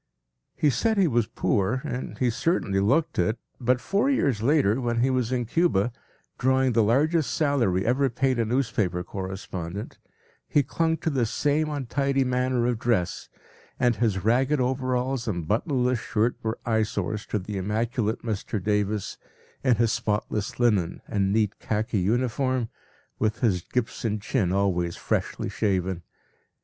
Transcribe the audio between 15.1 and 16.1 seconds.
and buttonless